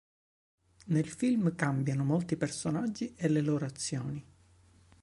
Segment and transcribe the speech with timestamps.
[0.87, 4.25] Nel film cambiano molti personaggi e le loro azioni.